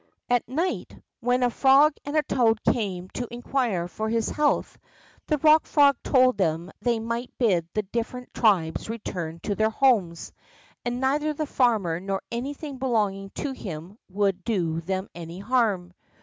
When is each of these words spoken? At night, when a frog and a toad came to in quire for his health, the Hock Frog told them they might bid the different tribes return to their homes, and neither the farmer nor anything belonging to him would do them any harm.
At 0.31 0.47
night, 0.49 0.99
when 1.19 1.43
a 1.43 1.51
frog 1.51 1.93
and 2.05 2.17
a 2.17 2.23
toad 2.23 2.63
came 2.63 3.07
to 3.09 3.27
in 3.31 3.43
quire 3.43 3.87
for 3.87 4.09
his 4.09 4.29
health, 4.29 4.79
the 5.27 5.37
Hock 5.37 5.67
Frog 5.67 5.95
told 6.03 6.39
them 6.39 6.71
they 6.81 6.99
might 6.99 7.29
bid 7.37 7.67
the 7.75 7.83
different 7.83 8.33
tribes 8.33 8.89
return 8.89 9.39
to 9.41 9.53
their 9.53 9.69
homes, 9.69 10.33
and 10.83 10.99
neither 10.99 11.33
the 11.33 11.45
farmer 11.45 11.99
nor 11.99 12.23
anything 12.31 12.79
belonging 12.79 13.29
to 13.35 13.51
him 13.51 13.99
would 14.09 14.43
do 14.43 14.81
them 14.81 15.07
any 15.13 15.37
harm. 15.37 15.93